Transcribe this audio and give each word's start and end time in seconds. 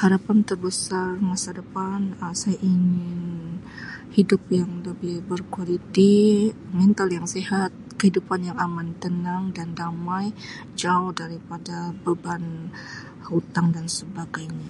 Harapan 0.00 0.38
terbesar 0.48 1.08
masa 1.30 1.50
depan 1.60 1.98
Um 2.24 2.32
saya 2.40 2.58
ingin 2.60 3.20
hidup 4.16 4.42
yang 4.58 4.70
lebih 4.88 5.16
berkualiti 5.30 6.16
mental 6.78 7.08
yang 7.16 7.26
sihat, 7.34 7.70
kehidupan 7.98 8.40
yang 8.48 8.56
aman, 8.66 8.88
tenang 9.04 9.44
dan 9.56 9.68
damai, 9.80 10.26
jauh 10.80 11.08
daripada 11.22 11.78
beban 12.04 12.42
hutang 13.32 13.66
dan 13.76 13.86
sebagainya. 13.96 14.68